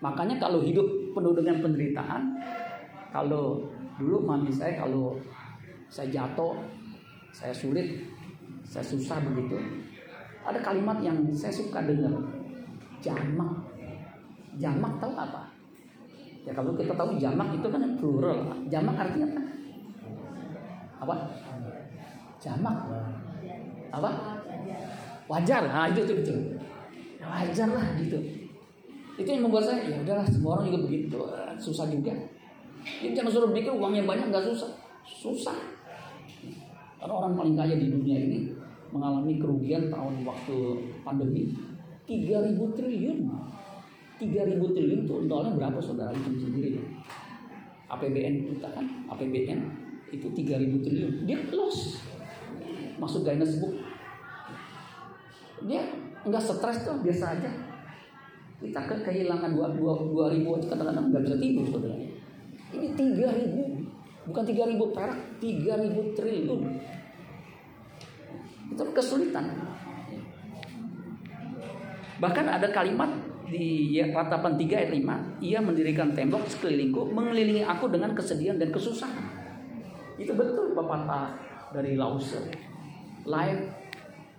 Makanya 0.00 0.40
kalau 0.40 0.62
hidup 0.62 0.86
penuh 1.12 1.34
dengan 1.36 1.60
penderitaan, 1.60 2.22
kalau 3.12 3.64
dulu 3.96 4.24
mami 4.24 4.52
saya 4.52 4.80
kalau 4.80 5.16
saya 5.88 6.08
jatuh, 6.12 6.56
saya 7.32 7.54
sulit, 7.54 8.04
saya 8.66 8.84
susah 8.84 9.22
begitu, 9.22 9.56
ada 10.44 10.58
kalimat 10.60 11.00
yang 11.00 11.16
saya 11.32 11.52
suka 11.52 11.84
dengar, 11.84 12.12
jamak. 13.00 13.52
Jamak 14.56 14.96
tahu 14.96 15.12
apa? 15.12 15.52
Ya 16.48 16.56
kalau 16.56 16.72
kita 16.72 16.96
tahu 16.96 17.20
jamak 17.20 17.52
itu 17.52 17.68
kan 17.68 17.82
plural. 18.00 18.40
Jamak 18.72 18.96
artinya 18.96 19.28
apa? 19.36 19.42
Apa? 21.04 21.14
Jamak 22.40 22.76
apa 23.96 24.10
wajar 25.26 25.62
nah 25.66 25.88
itu 25.90 26.04
itu 26.06 26.12
itu 26.22 26.34
wajar 27.22 27.68
lah 27.72 27.86
gitu 27.98 28.18
Itu 29.16 29.32
yang 29.32 29.48
membuat 29.48 29.64
saya, 29.64 29.80
ya 29.80 29.96
udahlah 30.04 30.28
semua 30.28 30.60
orang 30.60 30.68
juga 30.68 30.92
begitu, 30.92 31.16
susah 31.56 31.88
juga. 31.88 32.12
Jadi 32.86 33.12
jangan 33.12 33.30
suruh 33.34 33.50
pikir 33.50 33.74
uangnya 33.74 34.06
banyak 34.06 34.30
nggak 34.30 34.46
susah, 34.46 34.70
susah. 35.02 35.56
Karena 37.02 37.12
orang 37.12 37.34
paling 37.34 37.54
kaya 37.58 37.74
di 37.76 37.90
dunia 37.90 38.18
ini 38.18 38.38
mengalami 38.94 39.36
kerugian 39.36 39.90
tahun 39.90 40.22
waktu 40.22 40.56
pandemi 41.02 41.52
3000 42.06 42.78
triliun. 42.78 43.18
3000 44.16 44.74
triliun 44.74 45.00
itu 45.04 45.14
dolarnya 45.28 45.52
berapa 45.58 45.78
saudara 45.82 46.14
itu 46.14 46.40
sendiri 46.40 46.80
ya? 46.80 46.84
APBN 47.86 48.34
kita 48.54 48.68
kan, 48.72 48.86
APBN 49.12 49.60
itu 50.10 50.26
3000 50.32 50.84
triliun. 50.86 51.12
Dia 51.28 51.38
loss. 51.52 52.00
Masuk 52.96 53.28
Guinness 53.28 53.60
Book. 53.60 53.76
Dia 55.68 55.84
nggak 56.24 56.42
stres 56.42 56.86
tuh, 56.86 56.96
biasa 57.04 57.24
aja. 57.36 57.50
Kita 58.56 58.80
ke 58.88 59.04
kehilangan 59.04 59.52
dua, 59.52 59.68
dua, 59.76 60.32
kadang-kadang 60.64 61.12
nggak 61.12 61.22
bisa 61.28 61.36
tidur 61.36 61.64
saudara. 61.68 62.15
Ini 62.74 62.88
tiga 62.98 63.30
ribu, 63.30 63.86
bukan 64.26 64.42
tiga 64.42 64.64
ribu 64.66 64.90
perak, 64.90 65.18
tiga 65.38 65.78
ribu 65.78 66.10
triliun. 66.16 66.62
Itu 68.74 68.82
kesulitan. 68.90 69.46
Bahkan 72.16 72.46
ada 72.48 72.68
kalimat 72.72 73.12
di 73.46 73.94
ratapan 74.10 74.58
3 74.58 74.72
ayat 74.74 74.90
5, 74.90 75.44
ia 75.44 75.58
mendirikan 75.62 76.10
tembok 76.16 76.48
sekelilingku, 76.50 77.12
mengelilingi 77.14 77.62
aku 77.62 77.86
dengan 77.92 78.10
kesedihan 78.16 78.58
dan 78.58 78.74
kesusahan. 78.74 79.22
Itu 80.16 80.32
betul 80.34 80.72
pepatah 80.74 81.36
dari 81.70 81.94
Lause. 81.94 82.40
Life 83.28 83.62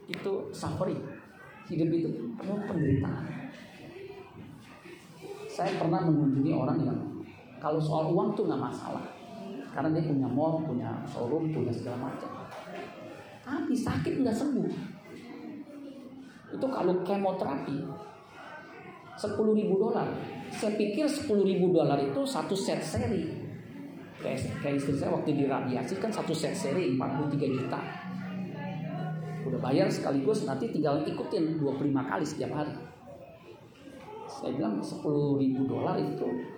itu 0.10 0.50
suffering. 0.52 1.00
Hidup 1.68 1.90
itu 1.92 2.10
penuh 2.36 2.60
penderitaan. 2.66 3.28
Saya 5.52 5.72
pernah 5.76 6.02
mengunjungi 6.08 6.54
orang 6.56 6.80
yang 6.86 7.00
kalau 7.58 7.82
soal 7.82 8.14
uang 8.14 8.38
tuh 8.38 8.46
nggak 8.46 8.62
masalah. 8.62 9.04
Karena 9.74 9.94
dia 9.94 10.10
punya 10.10 10.26
mall, 10.26 10.62
punya 10.66 10.90
showroom, 11.06 11.54
punya 11.54 11.70
segala 11.70 12.10
macam. 12.10 12.30
Tapi 13.46 13.74
sakit 13.78 14.26
nggak 14.26 14.34
sembuh. 14.34 14.70
Itu 16.58 16.66
kalau 16.66 16.94
kemoterapi 17.06 17.78
10 19.18 19.58
ribu 19.58 19.76
dolar. 19.82 20.08
Saya 20.54 20.78
pikir 20.78 21.10
10 21.10 21.44
ribu 21.44 21.74
dolar 21.74 21.98
itu 21.98 22.22
satu 22.24 22.54
set 22.54 22.80
seri. 22.80 23.26
Kayak, 24.18 24.74
istri 24.82 24.98
saya 24.98 25.14
waktu 25.14 25.38
diradiasi 25.38 26.02
kan 26.02 26.10
satu 26.10 26.34
set 26.34 26.54
seri 26.54 26.98
43 26.98 27.38
juta. 27.54 27.80
Udah 29.46 29.60
bayar 29.62 29.88
sekaligus 29.88 30.44
nanti 30.50 30.74
tinggal 30.74 31.06
ikutin 31.06 31.62
25 31.62 31.94
kali 31.94 32.26
setiap 32.26 32.52
hari. 32.58 32.74
Saya 34.28 34.54
bilang 34.54 34.82
10 34.82 35.02
ribu 35.42 35.62
dolar 35.66 35.98
itu 36.02 36.57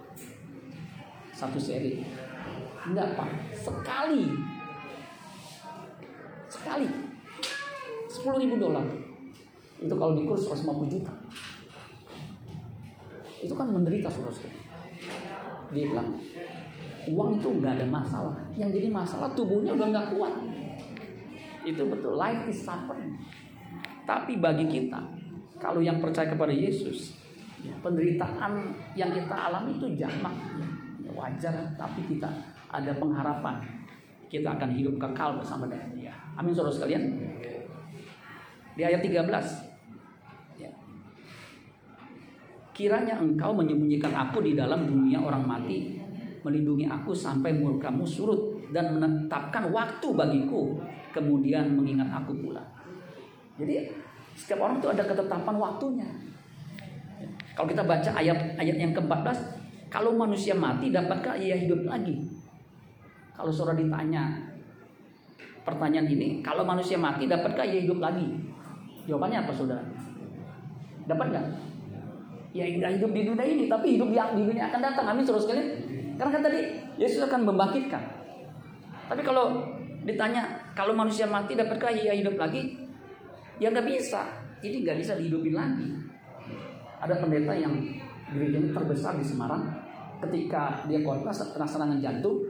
satu 1.39 1.55
seri. 1.55 2.03
Enggak 2.84 3.15
pak, 3.15 3.29
sekali. 3.55 4.36
Sekali. 6.51 6.88
10 8.10 8.41
ribu 8.43 8.60
dolar. 8.60 8.84
Itu 9.79 9.96
kalau 9.96 10.19
dikurs 10.19 10.43
150 10.43 10.91
juta 10.91 11.13
itu 13.39 13.53
kan 13.55 13.67
menderita 13.72 14.12
saudara 14.12 14.36
dia 15.72 15.86
bilang 15.88 16.10
uang 17.10 17.39
itu 17.39 17.48
nggak 17.62 17.74
ada 17.79 17.88
masalah 17.88 18.36
yang 18.60 18.69
jadi 18.74 18.91
masalah 18.91 19.31
tubuhnya 19.31 19.72
udah 19.77 19.88
nggak 19.89 20.08
kuat 20.17 20.34
itu 21.63 21.81
betul 21.88 22.19
life 22.19 22.43
is 22.51 22.60
suffering 22.60 23.15
tapi 24.03 24.41
bagi 24.41 24.67
kita 24.67 25.00
kalau 25.62 25.79
yang 25.79 26.03
percaya 26.03 26.27
kepada 26.27 26.51
Yesus 26.51 27.15
penderitaan 27.84 28.72
yang 28.96 29.12
kita 29.12 29.36
alami 29.36 29.75
itu 29.75 29.88
jamak 30.00 30.36
ya, 30.60 30.67
wajar 31.19 31.53
tapi 31.75 32.01
kita 32.07 32.31
ada 32.71 32.95
pengharapan. 32.95 33.60
Kita 34.29 34.55
akan 34.55 34.69
hidup 34.71 34.95
kekal 35.01 35.41
bersama 35.41 35.65
dengan 35.67 35.89
dia. 35.97 36.13
Amin 36.38 36.53
saudara 36.55 36.71
sekalian. 36.71 37.03
Di 38.77 38.82
ayat 38.86 39.03
13 39.03 39.69
Kiranya 42.79 43.19
engkau 43.19 43.51
menyembunyikan 43.51 44.15
aku 44.15 44.39
di 44.39 44.55
dalam 44.55 44.88
dunia 44.88 45.19
orang 45.19 45.43
mati, 45.43 45.99
melindungi 46.47 46.88
aku 46.88 47.12
sampai 47.12 47.51
murkamu 47.51 48.08
surut 48.08 48.71
dan 48.71 48.95
menetapkan 48.95 49.67
waktu 49.67 50.08
bagiku, 50.15 50.79
kemudian 51.12 51.75
mengingat 51.75 52.08
aku 52.08 52.32
pula. 52.39 52.63
Jadi 53.60 53.91
setiap 54.32 54.63
orang 54.63 54.79
itu 54.79 54.88
ada 54.88 55.03
ketetapan 55.03 55.60
waktunya. 55.60 56.08
Kalau 57.51 57.67
kita 57.67 57.84
baca 57.84 58.15
ayat-ayat 58.15 58.77
yang 58.79 58.95
ke-14, 58.95 59.38
kalau 59.89 60.13
manusia 60.13 60.54
mati 60.54 60.93
dapatkah 60.93 61.36
ia 61.36 61.58
hidup 61.58 61.86
lagi? 61.89 62.15
Kalau 63.34 63.49
saudara 63.49 63.78
ditanya 63.78 64.38
pertanyaan 65.65 66.08
ini, 66.08 66.45
kalau 66.45 66.63
manusia 66.63 66.95
mati 66.95 67.25
dapatkah 67.25 67.65
ia 67.65 67.84
hidup 67.84 67.97
lagi? 67.97 68.25
Jawabannya 69.10 69.43
apa 69.43 69.52
saudara? 69.52 69.84
Dapat 71.10 71.25
nggak? 71.34 71.45
ya 72.49 72.65
tidak 72.65 72.91
hidup 72.97 73.12
di 73.13 73.21
dunia 73.30 73.45
ini 73.45 73.63
tapi 73.69 73.88
hidup 73.97 74.10
yang 74.10 74.34
di 74.34 74.43
dunia 74.49 74.73
akan 74.73 74.82
datang 74.82 75.06
amin 75.13 75.21
terus 75.21 75.45
sekali 75.45 75.62
karena 76.17 76.32
kan 76.34 76.41
tadi 76.41 76.60
Yesus 76.97 77.21
akan 77.30 77.45
membangkitkan 77.45 78.04
tapi 79.06 79.21
kalau 79.21 79.62
ditanya 80.06 80.73
kalau 80.73 80.97
manusia 80.97 81.30
mati 81.30 81.54
dapatkah 81.54 81.93
ia 81.93 82.17
hidup 82.17 82.41
lagi 82.41 82.73
ya 83.62 83.69
nggak 83.69 83.86
bisa 83.86 84.25
ini 84.65 84.82
nggak 84.82 84.97
bisa 84.97 85.13
dihidupin 85.21 85.54
lagi 85.54 85.88
ada 86.99 87.15
pendeta 87.21 87.54
yang 87.54 87.73
gerejanya 88.34 88.73
terbesar 88.73 89.13
di 89.15 89.25
Semarang 89.25 89.79
ketika 90.19 90.84
dia 90.88 90.99
khotbah 90.99 91.32
kena 91.32 91.67
serangan 91.67 91.99
jantung 92.03 92.43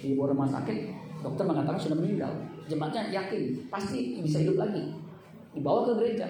di 0.00 0.16
rumah 0.16 0.48
sakit 0.48 0.78
dokter 1.20 1.44
mengatakan 1.44 1.78
sudah 1.78 1.98
meninggal 2.00 2.32
jemaatnya 2.66 3.12
yakin 3.12 3.68
pasti 3.68 4.18
bisa 4.24 4.40
hidup 4.40 4.56
lagi 4.58 4.96
dibawa 5.52 5.86
ke 5.86 5.92
gereja 6.00 6.26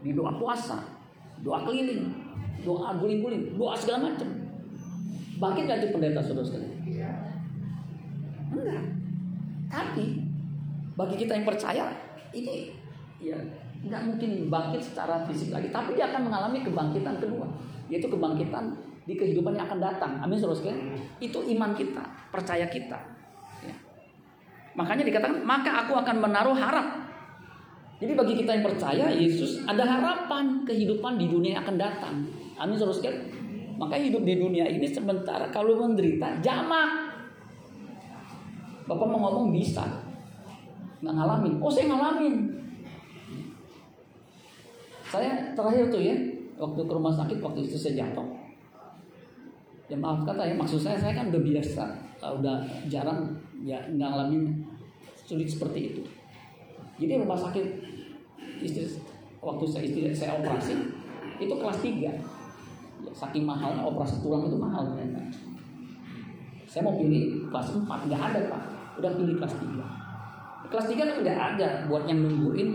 di 0.00 0.16
doa 0.16 0.34
puasa 0.40 0.96
doa 1.44 1.60
keliling, 1.64 2.08
doa 2.64 2.96
guling-guling, 2.96 3.58
doa 3.58 3.74
segala 3.76 4.12
macam. 4.12 4.28
Bangkit 5.36 5.68
gak 5.68 5.92
pendeta 5.92 6.20
saudara 6.24 6.48
sekalian? 6.48 6.72
Enggak. 8.56 8.84
Tapi 9.68 10.06
bagi 10.96 11.16
kita 11.20 11.36
yang 11.36 11.44
percaya 11.44 11.92
ini 12.32 12.72
ya 13.20 13.36
nggak 13.84 14.02
mungkin 14.08 14.48
bangkit 14.48 14.80
secara 14.80 15.28
fisik 15.28 15.52
lagi, 15.52 15.68
tapi 15.68 15.92
dia 15.92 16.08
akan 16.08 16.32
mengalami 16.32 16.64
kebangkitan 16.64 17.20
kedua, 17.20 17.44
yaitu 17.92 18.08
kebangkitan 18.08 18.72
di 19.06 19.14
kehidupan 19.14 19.54
yang 19.54 19.70
akan 19.70 19.80
datang. 19.80 20.12
Amin 20.18 20.36
saudara 20.36 20.58
sekalian. 20.58 20.98
Itu 21.22 21.46
iman 21.46 21.72
kita, 21.72 22.04
percaya 22.34 22.66
kita. 22.66 22.98
Ya. 23.62 23.76
Makanya 24.74 25.06
dikatakan 25.06 25.46
maka 25.46 25.86
aku 25.86 25.94
akan 25.94 26.16
menaruh 26.20 26.58
harap 26.58 27.06
jadi 27.96 28.12
bagi 28.12 28.34
kita 28.36 28.60
yang 28.60 28.64
percaya 28.64 29.08
Yesus 29.08 29.64
ada 29.64 29.80
harapan 29.88 30.68
kehidupan 30.68 31.16
di 31.16 31.32
dunia 31.32 31.56
yang 31.56 31.64
akan 31.64 31.76
datang. 31.80 32.14
Amin 32.60 32.76
saudara 32.76 32.92
sekalian. 32.92 33.24
Maka 33.80 33.96
hidup 33.96 34.20
di 34.24 34.36
dunia 34.36 34.68
ini 34.68 34.84
sementara 34.84 35.48
kalau 35.48 35.80
menderita 35.80 36.36
jamak. 36.44 37.16
Bapak 38.84 39.06
mau 39.08 39.20
ngomong 39.28 39.48
bisa. 39.48 39.84
Nggak 41.00 41.14
ngalamin. 41.16 41.52
Oh 41.56 41.72
saya 41.72 41.88
ngalamin. 41.88 42.34
Saya 45.08 45.56
terakhir 45.56 45.88
tuh 45.88 46.02
ya. 46.04 46.16
Waktu 46.56 46.80
ke 46.84 46.92
rumah 46.92 47.12
sakit 47.16 47.40
waktu 47.40 47.64
itu 47.64 47.80
saya 47.80 48.04
jatuh. 48.04 48.28
Ya 49.86 49.96
maaf 49.96 50.26
kata 50.26 50.42
ya 50.42 50.54
maksud 50.58 50.82
saya 50.82 50.98
saya 50.98 51.14
kan 51.14 51.30
udah 51.30 51.42
biasa. 51.42 51.84
Udah 52.20 52.58
jarang 52.90 53.30
ya 53.62 53.78
nggak 53.86 54.08
ngalamin 54.10 54.66
sulit 55.14 55.46
seperti 55.46 55.94
itu. 55.94 56.02
Jadi 56.96 57.22
rumah 57.22 57.38
sakit 57.38 57.66
istri 58.62 58.88
waktu 59.38 59.64
saya 59.68 59.82
istri 59.86 60.10
saya 60.10 60.40
operasi 60.40 60.74
itu 61.36 61.52
kelas 61.52 61.78
3 61.84 62.00
ya, 62.00 62.14
saking 63.12 63.44
mahalnya 63.44 63.84
operasi 63.84 64.24
tulang 64.24 64.48
itu 64.48 64.56
mahal 64.56 64.88
ternyata. 64.90 65.20
Saya 66.66 66.88
mau 66.88 66.96
pilih 66.96 67.46
kelas 67.52 67.76
4 67.76 67.84
nggak 67.84 68.22
ada 68.32 68.40
pak. 68.48 68.62
Udah 68.96 69.12
pilih 69.12 69.36
kelas 69.36 69.54
3 69.60 70.06
kelas 70.66 70.86
3 70.90 70.98
kan 70.98 71.18
nggak 71.22 71.38
ada 71.54 71.68
buat 71.86 72.04
yang 72.10 72.26
nungguin 72.26 72.74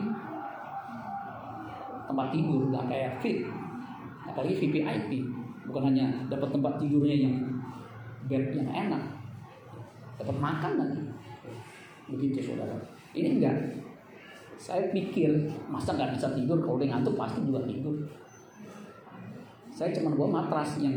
tempat 2.08 2.28
tidur 2.32 2.72
nggak 2.72 2.86
kayak 2.88 3.12
fit 3.20 3.48
apalagi 4.28 4.54
VVIP 4.60 5.12
bukan 5.72 5.88
hanya 5.88 6.28
dapat 6.28 6.52
tempat 6.52 6.76
tidurnya 6.84 7.16
yang 7.16 7.36
bed 8.28 8.52
yang 8.52 8.68
enak 8.68 9.00
dapat 10.20 10.36
makan 10.36 10.72
lagi. 10.76 11.02
Begitu 12.12 12.52
saudara. 12.52 12.76
Ini 13.16 13.40
enggak. 13.40 13.56
Saya 14.60 14.92
pikir 14.92 15.48
masa 15.72 15.96
nggak 15.96 16.20
bisa 16.20 16.36
tidur? 16.36 16.60
Kalau 16.60 16.76
udah 16.76 16.92
ngantuk 16.92 17.16
pasti 17.16 17.40
juga 17.48 17.64
tidur. 17.64 17.96
Saya 19.72 19.96
cuma 19.96 20.14
bawa 20.14 20.44
matras 20.44 20.78
yang 20.84 20.94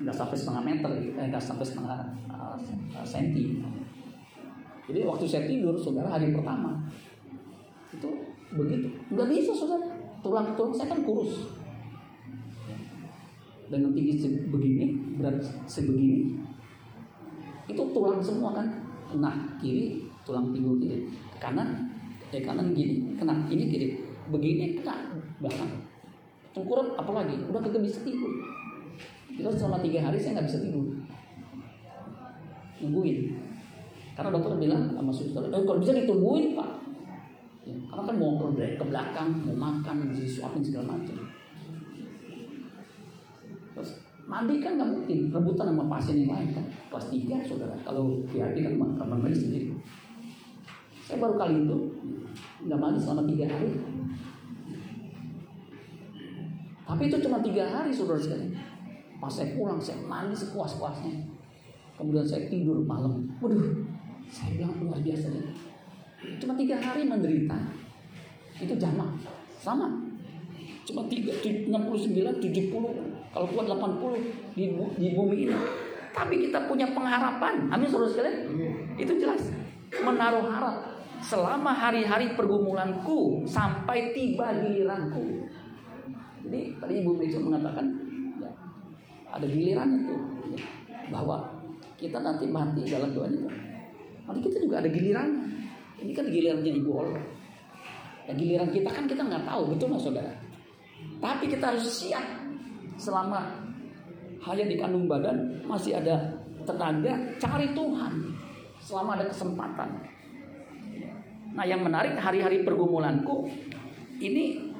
nggak 0.00 0.16
sampai 0.16 0.34
setengah 0.34 0.62
meter 0.64 0.90
eh, 0.96 1.28
nggak 1.28 1.44
sampai 1.44 1.68
setengah 1.68 2.00
uh, 2.32 2.56
senti. 3.04 3.60
Jadi 4.88 5.04
waktu 5.04 5.28
saya 5.28 5.44
tidur 5.44 5.76
saudara 5.76 6.16
hari 6.16 6.32
pertama 6.32 6.80
itu 7.92 8.08
begitu. 8.56 8.88
Nggak 9.12 9.28
bisa 9.30 9.52
saudara. 9.52 9.84
Tulang 10.18 10.56
tulang 10.58 10.74
saya 10.74 10.90
kan 10.96 11.06
kurus 11.06 11.57
dengan 13.68 13.92
tinggi 13.92 14.16
sebegini, 14.16 15.16
berat 15.20 15.44
sebegini, 15.68 16.40
itu 17.68 17.82
tulang 17.92 18.20
semua 18.24 18.56
kan, 18.56 18.66
kena 19.12 19.56
kiri, 19.60 20.08
tulang 20.24 20.50
pinggul 20.56 20.80
kiri, 20.80 21.04
kanan, 21.36 21.92
eh 22.32 22.40
kanan 22.40 22.72
gini, 22.72 23.12
kena 23.20 23.44
ini 23.52 23.68
kiri, 23.68 23.86
begini 24.32 24.80
kena 24.80 25.12
belakang, 25.36 25.84
tengkurap 26.56 26.96
apalagi, 26.96 27.36
udah 27.44 27.60
kagak 27.60 27.84
bisa 27.84 28.00
tidur. 28.00 28.32
Itu 29.36 29.52
selama 29.54 29.84
tiga 29.84 30.08
hari 30.08 30.18
saya 30.18 30.40
nggak 30.40 30.48
bisa 30.48 30.58
tidur, 30.64 30.86
nungguin. 32.80 33.36
Karena 34.16 34.34
dokter 34.34 34.58
bilang 34.58 34.82
sama 34.96 35.12
suster, 35.14 35.46
eh, 35.46 35.62
kalau 35.62 35.78
bisa 35.78 35.94
ditungguin 35.94 36.56
pak, 36.58 36.70
ya, 37.68 37.76
karena 37.86 38.02
kan 38.02 38.16
mau 38.18 38.34
ke 38.40 38.84
belakang, 38.88 39.28
mau 39.46 39.54
makan, 39.54 40.10
disuapin 40.10 40.64
segala 40.64 40.96
macam. 40.96 41.27
Mandi 44.28 44.60
kan 44.60 44.76
nggak 44.76 44.90
mungkin 44.92 45.18
rebutan 45.32 45.72
sama 45.72 45.84
pasien 45.88 46.16
yang 46.22 46.36
lain 46.36 46.48
kan. 46.52 46.64
Kelas 46.92 47.06
tiga 47.08 47.36
saudara. 47.48 47.74
Kalau 47.80 48.20
VIP 48.28 48.56
kan 48.60 48.76
kamar 48.76 49.16
mandi 49.16 49.34
sendiri. 49.40 49.72
Saya 51.00 51.16
baru 51.24 51.40
kali 51.40 51.64
itu 51.64 51.76
nggak 52.68 52.78
mandi 52.78 52.98
selama 53.00 53.24
tiga 53.24 53.44
hari. 53.48 53.68
Tapi 56.84 57.02
itu 57.08 57.16
cuma 57.24 57.40
tiga 57.40 57.64
hari 57.72 57.90
saudara 57.90 58.20
sekalian. 58.20 58.52
Pas 59.16 59.32
saya 59.32 59.56
pulang 59.56 59.80
saya 59.80 59.98
mandi 60.04 60.36
sepuas-puasnya. 60.36 61.24
Kemudian 61.96 62.28
saya 62.28 62.46
tidur 62.52 62.84
malam. 62.84 63.26
Waduh, 63.40 63.82
saya 64.28 64.60
bilang 64.60 64.76
luar 64.78 65.00
biasa 65.00 65.32
deh. 65.32 65.50
Cuma 66.36 66.52
tiga 66.54 66.76
hari 66.76 67.08
menderita. 67.08 67.56
Itu 68.60 68.76
jamak. 68.76 69.18
Sama. 69.58 69.88
Cuma 70.86 71.04
tiga, 71.10 71.32
69, 71.32 71.68
70 71.68 73.17
kalau 73.32 73.46
kuat 73.52 73.66
80 73.68 74.56
di, 74.56 74.64
di 74.72 75.06
bumi 75.12 75.36
ini. 75.48 75.56
Tapi 76.16 76.48
kita 76.48 76.66
punya 76.66 76.88
pengharapan. 76.90 77.68
Amin 77.70 77.86
saudara 77.86 78.10
sekalian. 78.10 78.36
Itu 78.96 79.12
jelas. 79.20 79.52
Menaruh 80.00 80.48
harap. 80.48 80.76
Selama 81.18 81.74
hari-hari 81.74 82.32
pergumulanku 82.38 83.42
sampai 83.44 84.14
tiba 84.14 84.54
giliranku. 84.54 85.46
Jadi 86.46 86.78
tadi 86.78 86.94
Ibu 87.02 87.10
Mejo 87.18 87.38
mengatakan 87.42 87.86
ya, 88.38 88.50
ada 89.28 89.42
gilirannya 89.42 90.06
tuh 90.06 90.20
ya, 90.54 90.62
bahwa 91.10 91.42
kita 91.98 92.22
nanti 92.22 92.46
mati 92.46 92.86
dalam 92.86 93.10
doanya. 93.10 93.50
Nanti 94.30 94.40
kita 94.46 94.62
juga 94.62 94.78
ada 94.78 94.88
gilirannya. 94.88 95.42
Ini 95.98 96.12
kan 96.14 96.30
gilirannya 96.30 96.72
Ibu 96.78 96.90
Allah. 96.94 97.24
Ya, 98.30 98.32
giliran 98.38 98.70
kita 98.70 98.88
kan 98.88 99.04
kita 99.10 99.22
nggak 99.26 99.44
tahu 99.44 99.62
betul 99.74 99.86
nggak 99.90 100.02
saudara. 100.06 100.32
Tapi 101.18 101.44
kita 101.50 101.74
harus 101.74 101.86
siap 101.90 102.47
selama 102.98 103.40
hanya 104.42 104.64
di 104.66 104.76
kandung 104.76 105.06
badan 105.06 105.62
masih 105.64 105.96
ada 106.02 106.42
tenaga 106.66 107.14
cari 107.38 107.72
Tuhan 107.72 108.12
selama 108.82 109.16
ada 109.16 109.26
kesempatan. 109.30 109.88
Nah 111.54 111.64
yang 111.66 111.82
menarik 111.82 112.18
hari-hari 112.18 112.62
pergumulanku 112.62 113.48
ini 114.18 114.74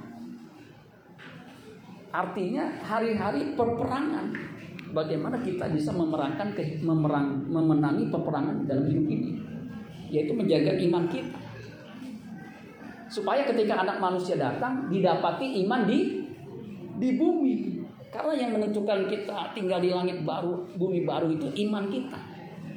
artinya 2.13 2.83
hari-hari 2.83 3.55
peperangan. 3.55 4.35
Bagaimana 4.89 5.37
kita 5.45 5.69
bisa 5.69 5.93
memerangkan 5.93 6.57
memerang, 6.81 7.45
memenangi 7.45 8.09
peperangan 8.09 8.65
dalam 8.65 8.89
hidup 8.89 9.05
ini, 9.05 9.37
yaitu 10.09 10.33
menjaga 10.33 10.81
iman 10.81 11.05
kita. 11.13 11.37
Supaya 13.13 13.45
ketika 13.45 13.85
anak 13.85 14.01
manusia 14.01 14.41
datang 14.41 14.89
didapati 14.89 15.61
iman 15.65 15.85
di 15.85 16.25
di 16.97 17.09
bumi. 17.21 17.78
Karena 18.09 18.33
yang 18.33 18.57
menentukan 18.57 19.05
kita 19.05 19.53
tinggal 19.53 19.81
di 19.85 19.93
langit 19.93 20.25
baru, 20.25 20.65
bumi 20.81 21.05
baru 21.05 21.29
itu 21.29 21.49
iman 21.69 21.85
kita. 21.93 22.17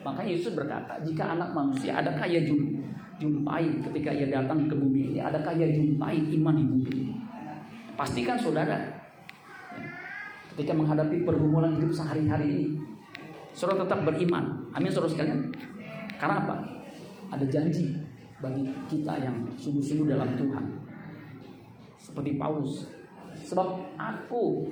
Makanya 0.03 0.29
Yesus 0.33 0.51
berkata, 0.57 0.99
jika 1.05 1.37
anak 1.37 1.55
manusia 1.55 1.95
adakah 2.01 2.27
ia 2.27 2.41
jumpai 3.21 3.79
ketika 3.85 4.11
ia 4.11 4.27
datang 4.27 4.67
ke 4.67 4.75
bumi 4.75 5.13
ini, 5.15 5.19
adakah 5.21 5.53
ia 5.55 5.71
jumpai 5.71 6.19
iman 6.41 6.55
di 6.57 6.65
bumi 6.67 6.89
ini? 6.91 7.15
Pastikan 7.95 8.35
saudara, 8.35 8.81
ketika 10.51 10.73
menghadapi 10.73 11.23
pergumulan 11.23 11.77
hidup 11.79 11.93
sehari-hari 11.95 12.47
ini, 12.49 12.65
saudara 13.55 13.87
tetap 13.87 14.03
beriman. 14.03 14.67
Amin 14.75 14.91
saudara 14.91 15.13
sekalian. 15.15 15.47
Karena 16.19 16.43
apa? 16.43 16.55
Ada 17.31 17.45
janji 17.47 17.95
bagi 18.43 18.67
kita 18.89 19.21
yang 19.21 19.47
sungguh-sungguh 19.55 20.11
dalam 20.11 20.33
Tuhan. 20.35 20.65
Seperti 22.01 22.35
Paulus. 22.35 22.89
Sebab 23.45 23.95
aku 23.95 24.65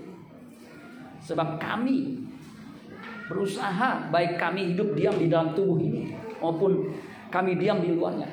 Sebab 1.23 1.59
kami 1.59 2.29
berusaha 3.29 4.09
baik 4.09 4.41
kami 4.41 4.73
hidup 4.73 4.97
diam 4.97 5.13
di 5.13 5.29
dalam 5.29 5.53
tubuh 5.53 5.77
ini 5.77 6.09
maupun 6.41 6.89
kami 7.29 7.59
diam 7.61 7.79
di 7.83 7.93
luarnya. 7.93 8.25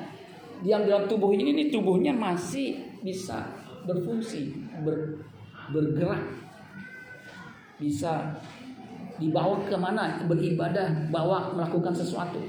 Diam 0.65 0.81
di 0.81 0.89
dalam 0.89 1.05
tubuh 1.05 1.29
ini, 1.37 1.53
ini 1.53 1.63
tubuhnya 1.69 2.17
masih 2.17 2.97
bisa 3.05 3.45
berfungsi, 3.85 4.57
ber, 4.81 5.21
bergerak, 5.69 6.17
bisa 7.77 8.41
dibawa 9.21 9.61
ke 9.69 9.77
mana 9.77 10.25
beribadah, 10.25 11.13
bawa 11.13 11.53
melakukan 11.53 11.93
sesuatu, 11.93 12.41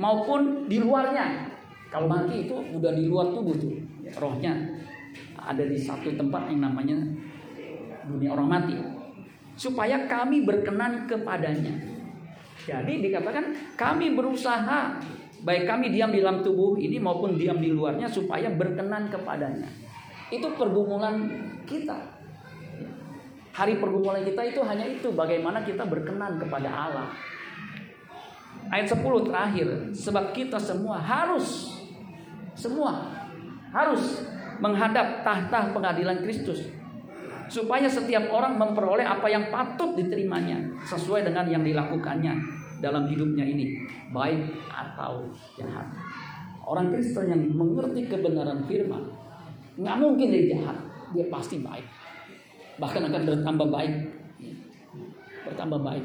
maupun 0.00 0.64
di 0.64 0.80
luarnya. 0.80 1.52
Kalau 1.92 2.10
mati 2.10 2.48
itu 2.48 2.56
udah 2.56 2.90
di 2.96 3.06
luar 3.06 3.30
tubuh 3.36 3.54
tuh, 3.54 3.76
rohnya 4.18 4.56
ada 5.38 5.62
di 5.62 5.76
satu 5.76 6.10
tempat 6.16 6.50
yang 6.50 6.64
namanya 6.64 6.98
dunia 8.08 8.32
orang 8.34 8.48
mati 8.48 8.74
supaya 9.54 10.06
kami 10.10 10.42
berkenan 10.42 11.06
kepadanya. 11.06 11.74
Jadi 12.64 13.04
dikatakan 13.04 13.76
kami 13.76 14.14
berusaha 14.14 14.98
baik 15.44 15.68
kami 15.68 15.92
diam 15.92 16.08
di 16.08 16.24
dalam 16.24 16.40
tubuh 16.40 16.80
ini 16.80 16.96
maupun 16.96 17.36
diam 17.36 17.60
di 17.60 17.70
luarnya 17.70 18.08
supaya 18.08 18.48
berkenan 18.50 19.12
kepadanya. 19.12 19.68
Itu 20.32 20.56
pergumulan 20.56 21.28
kita. 21.68 21.94
Hari 23.54 23.78
pergumulan 23.78 24.26
kita 24.26 24.42
itu 24.50 24.60
hanya 24.66 24.82
itu 24.88 25.14
bagaimana 25.14 25.62
kita 25.62 25.86
berkenan 25.86 26.42
kepada 26.42 26.66
Allah. 26.66 27.08
Ayat 28.72 28.90
10 28.90 29.28
terakhir, 29.28 29.68
sebab 29.92 30.34
kita 30.34 30.58
semua 30.58 30.98
harus 30.98 31.78
semua 32.56 33.12
harus 33.70 34.24
menghadap 34.58 35.26
tahta 35.26 35.74
pengadilan 35.74 36.22
Kristus 36.22 36.70
supaya 37.48 37.88
setiap 37.88 38.30
orang 38.32 38.56
memperoleh 38.56 39.04
apa 39.04 39.26
yang 39.28 39.48
patut 39.52 39.96
diterimanya 39.96 40.60
sesuai 40.88 41.26
dengan 41.26 41.48
yang 41.48 41.62
dilakukannya 41.62 42.32
dalam 42.80 43.08
hidupnya 43.08 43.44
ini, 43.44 43.80
baik 44.12 44.40
atau 44.68 45.28
jahat. 45.56 45.88
Orang 46.64 46.92
Kristen 46.92 47.28
yang 47.28 47.42
mengerti 47.52 48.08
kebenaran 48.08 48.64
firman, 48.64 49.04
nggak 49.76 49.96
mungkin 50.00 50.28
dia 50.32 50.56
jahat, 50.56 50.76
dia 51.12 51.28
pasti 51.28 51.60
baik. 51.60 51.84
Bahkan 52.80 53.02
akan 53.08 53.22
bertambah 53.24 53.68
baik, 53.68 53.94
bertambah 55.48 55.80
baik. 55.80 56.04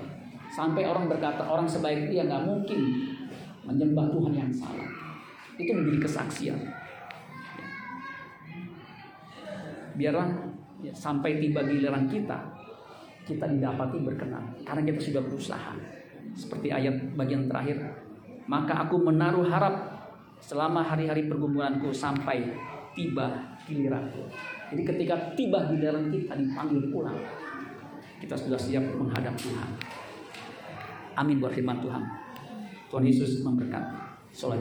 Sampai 0.49 0.83
orang 0.89 1.05
berkata 1.07 1.45
orang 1.45 1.69
sebaik 1.69 2.09
dia 2.09 2.25
nggak 2.25 2.43
mungkin 2.43 2.79
menyembah 3.63 4.09
Tuhan 4.11 4.33
yang 4.33 4.51
salah. 4.51 4.89
Itu 5.55 5.71
menjadi 5.75 6.09
kesaksian. 6.09 6.59
Biarlah 9.99 10.48
ya, 10.83 10.93
sampai 10.95 11.39
tiba 11.39 11.63
giliran 11.65 12.07
kita 12.07 12.37
kita 13.29 13.45
didapati 13.45 14.01
berkenan. 14.01 14.41
Karena 14.65 14.81
kita 14.89 14.97
sudah 14.97 15.21
berusaha. 15.21 15.77
Seperti 16.33 16.73
ayat 16.73 17.13
bagian 17.13 17.45
terakhir 17.45 17.77
maka 18.49 18.81
aku 18.81 18.97
menaruh 18.97 19.45
harap 19.45 20.01
selama 20.41 20.81
hari-hari 20.81 21.29
pergumulanku 21.29 21.93
sampai 21.93 22.49
tiba 22.97 23.53
giliranku. 23.69 24.25
Jadi 24.73 24.81
ketika 24.81 25.15
tiba 25.37 25.69
giliran 25.69 26.09
kita 26.09 26.33
dipanggil 26.33 26.89
pulang 26.89 27.21
kita 28.19 28.35
sudah 28.35 28.59
siap 28.59 28.83
menghadap 28.97 29.31
Tuhan. 29.39 29.69
Amin 31.15 31.39
buat 31.39 31.55
firman 31.55 31.79
Tuhan. 31.79 32.03
Tuhan 32.91 33.03
Yesus 33.05 33.45
memberkati. 33.45 33.95
Soal 34.33 34.59